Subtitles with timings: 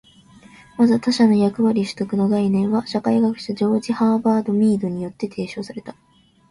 [0.79, 5.95] まず、「他者の役割取得」の概念は社会学者ジョージ・ハーバート・ミードによって提唱された。